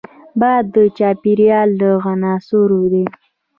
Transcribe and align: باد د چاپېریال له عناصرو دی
باد 0.39 0.65
د 0.75 0.77
چاپېریال 0.97 1.69
له 1.81 1.91
عناصرو 2.09 2.81
دی 2.93 3.05